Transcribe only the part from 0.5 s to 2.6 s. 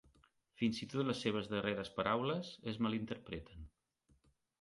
Fins i tot les seves darreres paraules